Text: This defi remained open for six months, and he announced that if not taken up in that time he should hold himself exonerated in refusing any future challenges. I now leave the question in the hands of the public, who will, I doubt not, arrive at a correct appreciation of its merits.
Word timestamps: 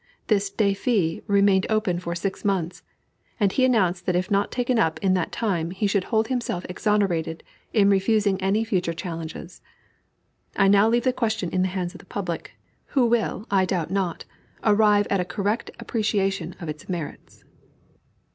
This 0.25 0.49
defi 0.49 1.21
remained 1.27 1.67
open 1.69 1.99
for 1.99 2.15
six 2.15 2.43
months, 2.43 2.81
and 3.39 3.51
he 3.51 3.63
announced 3.63 4.07
that 4.07 4.15
if 4.15 4.31
not 4.31 4.51
taken 4.51 4.79
up 4.79 4.97
in 5.03 5.13
that 5.13 5.31
time 5.31 5.69
he 5.69 5.85
should 5.85 6.05
hold 6.05 6.27
himself 6.27 6.65
exonerated 6.67 7.43
in 7.71 7.87
refusing 7.87 8.41
any 8.41 8.63
future 8.63 8.93
challenges. 8.95 9.61
I 10.55 10.69
now 10.69 10.89
leave 10.89 11.03
the 11.03 11.13
question 11.13 11.51
in 11.51 11.61
the 11.61 11.67
hands 11.77 11.93
of 11.93 11.99
the 11.99 12.05
public, 12.09 12.53
who 12.87 13.05
will, 13.05 13.45
I 13.51 13.63
doubt 13.63 13.91
not, 13.91 14.25
arrive 14.63 15.05
at 15.11 15.19
a 15.19 15.23
correct 15.23 15.69
appreciation 15.79 16.55
of 16.59 16.67
its 16.67 16.89
merits. 16.89 17.45